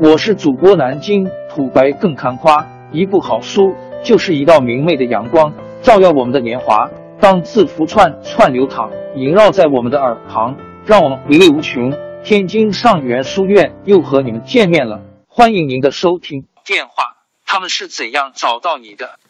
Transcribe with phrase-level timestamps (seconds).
[0.00, 6.90] 我是主播南京土白更看花，一部好书就是一道明媚的阳光，照耀我们的年华。
[7.20, 11.92] 当字符串串流淌，萦绕在我们的耳旁，让我们回味无穷。
[12.24, 16.48] 天津上元书院又和你们见面了，欢迎您的收听。
[16.64, 17.16] 电话，
[17.46, 19.20] 他们是怎样找到你的？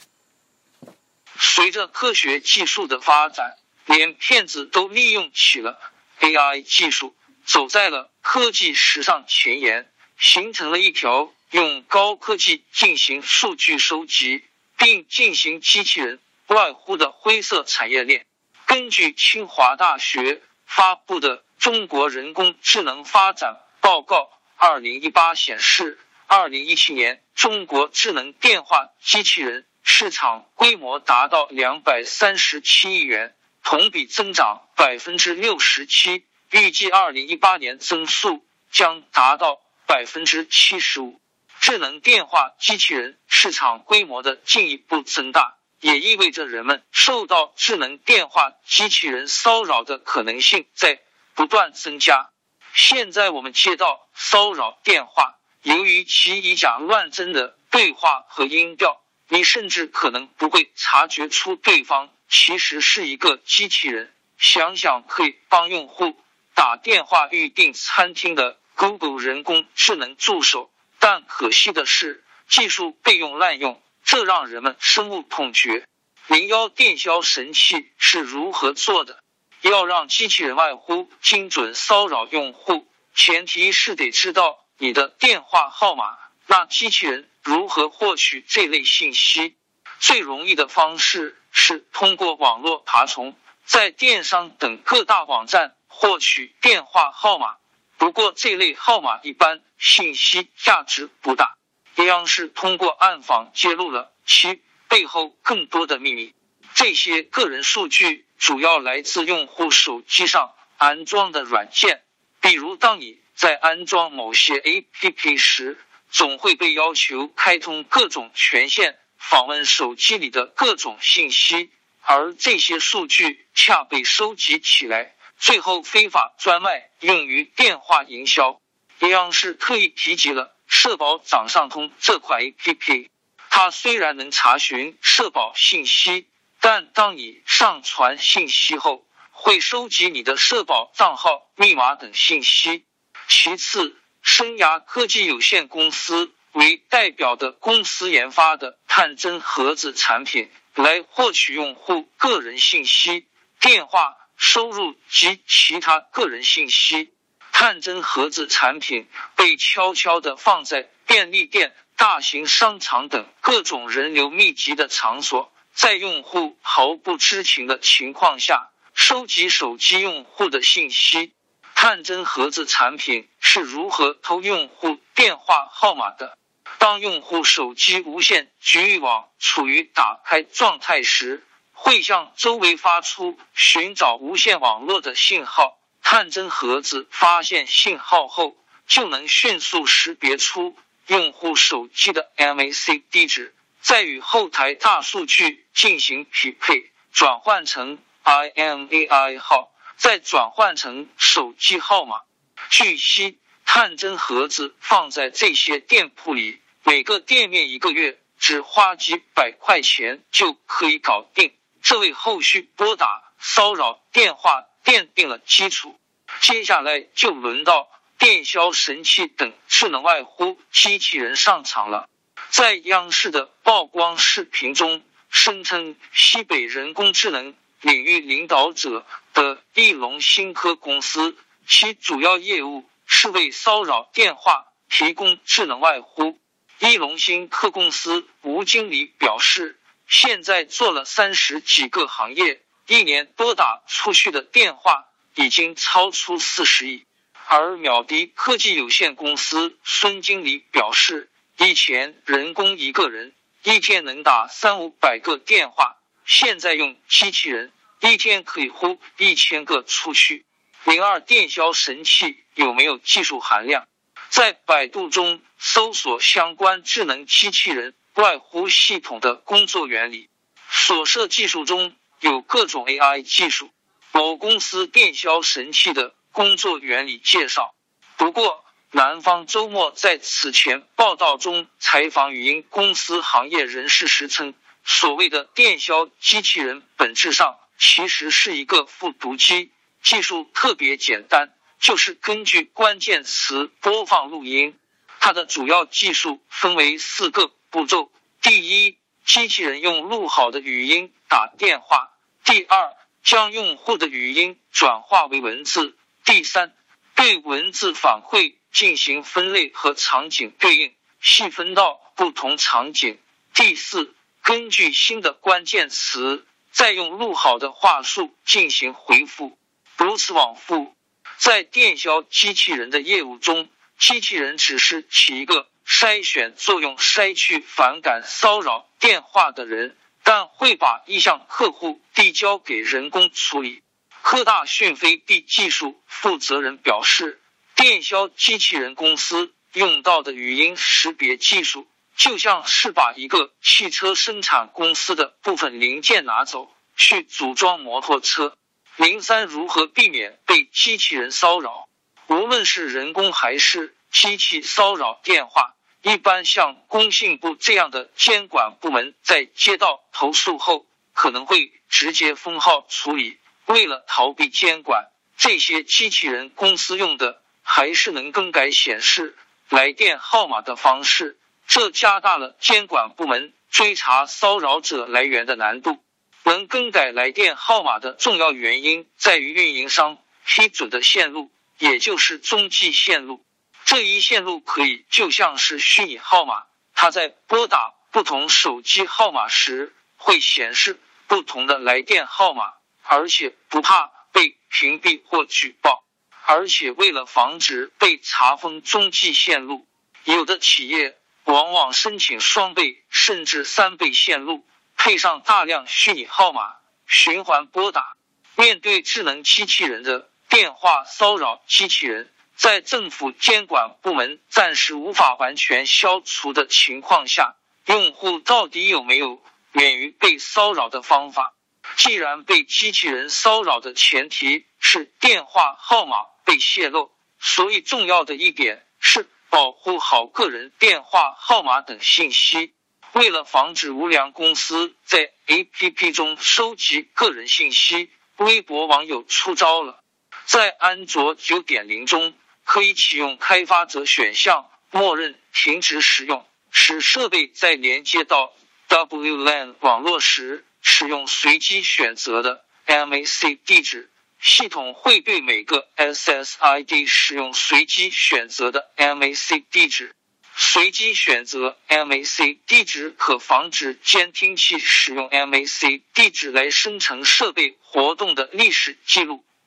[1.36, 5.78] 随着科学技术的发展，连骗子都利用起了
[6.20, 7.12] AI 技术，
[7.44, 9.86] 走在了科技时尚前沿，
[10.18, 14.44] 形成了一条用高科技进行数据收集
[14.76, 18.26] 并进行机器人外呼的灰色产业链。
[18.66, 24.16] 根据清华大学发布的《中国人工智能发展报告》
[24.56, 29.66] 二零一八显示，二零一七年中国智能电话机器人。
[29.86, 36.24] 市场规模达到两百三十七亿元，同比增长百分之六十七。
[36.50, 38.42] 预计二零一八年增速
[38.72, 41.20] 将达到百分之七十五。
[41.60, 51.00] 智能电话机器人市场规模的进一步增大，也意味着人们受到智能电话机器人骚扰的可能性在
[51.34, 52.30] 不断增加。
[52.74, 59.00] 现在我们接到骚扰电话，由于其以假乱真的对话和音调。
[59.28, 64.12] 你甚至可能不会察觉出对方其实是一个机器人。
[64.36, 66.14] 想想可以帮用户
[66.54, 75.86] 打电话预订餐厅的 Google 人工智能助手，但可惜的是，技术被用滥用，这让人们深恶痛绝。
[76.26, 79.22] 零幺电销神器是如何做的？
[79.60, 86.18] 要让机器人外呼精准骚扰用户，前提是得知道你的电话号码。
[86.46, 89.56] 那机器人如何获取这类信息？
[90.00, 97.56] 最容易的方式是通过网络爬虫，在电商等各大网站获取电话号码。
[98.04, 101.56] 不过这类号码一般信息价值不大。
[101.96, 106.34] 央视通过暗访揭露了其背后更多的秘密。
[106.74, 112.02] 这些个人数据主要来自用户手机上安装的软件，
[112.42, 115.78] 比如当你在安装某些 APP 时。
[116.10, 121.70] 总会被要求开通各种权限，访问手机里的各种信息，
[122.02, 125.13] 而这些数据恰被收集起来，
[125.44, 128.62] 最后非法专卖，用于电话营销。
[129.00, 133.10] 央视特意提及了社保掌上通这款 APP，
[133.50, 136.26] 它虽然能查询社保信息，
[136.60, 142.86] 但当你上传信息后，会收集你的社保账号、密码等信息。
[143.28, 143.98] 其次。
[144.22, 153.26] 生涯科技有限公司为代表的公司研发的探针盒子产品，来获取用户个人信息、
[153.60, 154.16] 电话、
[154.46, 157.14] 收入及其他个人信息。
[157.50, 171.32] 探针盒子产品被悄悄的放在便利店、大型商场等各种人流密集的场所，在用户毫不知情的情况下，收集手机用户的信息。
[171.74, 176.36] 探针盒子产品是如何偷用户电话号码的？
[176.78, 185.78] 当用户手机无线局域网处于打开状态时，会向周围发出寻找无线网络的信号。
[186.02, 190.74] 探针盒子发现信号后，就能迅速识别出
[191.06, 199.70] 用户手机的 MAC 地址，再与后台大数据进行匹配，转换成 IMAI 号。
[199.96, 202.22] 再转换成手机号码。
[202.68, 215.96] 据悉，探针盒子放在这些店铺里，每个店面一个月只花几百块钱就可以搞定，这为后续拨打骚扰电话奠定了基础。
[216.40, 222.08] 接下来就轮到电销神器等智能外呼机器人上场了。
[222.48, 227.54] 在央视的曝光视频中，声称西北人工智能。
[227.82, 231.36] 领域领导者的翼龙新科公司，
[231.66, 236.38] 其主要业务是为骚扰电话提供智能外呼。
[236.78, 247.04] 翼龙新科公司吴经理表示，现在做了三十几个行业，一年拨打出去的电话已经超出四十亿。
[247.46, 255.96] 而秒迪科技有限公司孙经理表示，以前人工一个人一天能打三五百个电话。
[256.26, 257.70] 现在用机器人
[258.00, 260.46] 一天可以呼一千个出去。
[260.84, 263.86] 零二电销神器有没有技术含量？
[264.30, 270.28] 在百度中搜索相关智能机器人外呼系统的工作原理，
[270.70, 273.70] 所涉技术中有各种 AI 技术。
[274.12, 277.74] 某公司电销神器的工作原理介绍。
[278.16, 294.78] 不过，南方周末在此前报道中采访语音公司行业人士时称，所谓的电销机器人本质上其实是一个复读机，技术特别简单，就是根据关键词播放录音。
[295.18, 302.12] 它的主要技术分为四个步骤：第一，机器人用录好的语音打电话；
[302.44, 302.94] 第二，
[303.24, 306.72] 将用户的语音转化为文字；第三，
[307.16, 308.54] 对文字反馈。
[308.72, 313.20] 进行分类和场景对应，细分到不同场景。
[313.54, 314.12] 第四，
[314.42, 319.56] 根据新的关键词，再用录好的话术进行回复，
[319.96, 320.92] 如此往复。
[321.36, 333.82] 在电销机器人的业务中，机器人只是起一个筛选作用，筛去反感骚扰电话的人，但会把意向客户递交给人工处理。
[334.22, 337.40] 科大讯飞 B 技术负责人表示。
[337.76, 348.56] 电销机器人公司用到的语音识别技术，就像是把一个汽车生产公司的部分零件拿走去组装摩托车。
[348.94, 351.88] 零三如何避免被机器人骚扰？
[352.28, 363.38] 无论是人工还是机器骚扰电话，一般像工信部这样的监管部门，在接到投诉后，可能会直接封号处理。
[363.66, 367.42] 为了逃避监管，这些机器人公司用的。
[367.66, 369.34] 还是能更改显示
[369.70, 375.96] 来电号码的方式，这加大了监管部门追查骚扰者来源的难度。
[376.42, 383.42] 能更改来电号码的重要原因在于运营商批准的线路，也就是中继线路。
[383.84, 386.64] 这一线路可以就像是虚拟号码，
[386.94, 392.72] 它在拨打不同手机号码时会显示不同的来电号码，
[393.02, 396.02] 而且不怕被屏蔽或举报。
[396.46, 399.86] 而且为了防止被查封中继线路，
[400.24, 404.66] 有的企业往往申请双倍甚至三倍线路，
[404.96, 406.74] 配上大量虚拟号码
[407.06, 408.14] 循环拨打。
[408.56, 417.56] 面对智能机器人的电话骚扰，机器人在政府监管部门暂时无法完全消除的情况下，
[417.86, 419.42] 用户到底有没有
[419.72, 421.54] 免于被骚扰的方法？
[421.96, 426.26] 既然被机器人骚扰的前提是电话号码。
[426.46, 427.10] 被泄露，
[427.40, 432.74] 所以重要的一点是保护好个人电话号码等信息。
[433.12, 440.04] 为了防止无良公司在 APP 中收集个人信息，微博网友出招了。
[440.44, 448.52] 在安卓9.0中，可以启用开发者选项，默认停止使用，使设备在连接到
[448.88, 454.10] WLAN 网络时使用随机选择的 MAC 地址。
[454.40, 460.14] 系统会对每个 SSID 使用随机选择的 MAC 地址。
[460.54, 469.44] 随机选择 MAC 地址可防止监听器使用 MAC 地址来生成设备活动的历史记录，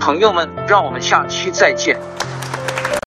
[0.00, 2.00] 朋友们，让我们下期再见。